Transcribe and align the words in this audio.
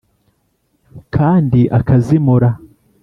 Kandi 1.15 1.59
akazimura 1.79 2.49